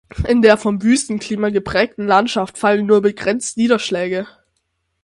In 0.27 0.41
der 0.41 0.57
vom 0.57 0.81
Wüstenklima 0.81 1.49
geprägten 1.49 2.07
Landschaft 2.07 2.57
fallen 2.57 2.87
nur 2.87 3.03
begrenzt 3.03 3.55
Niederschläge. 3.57 4.25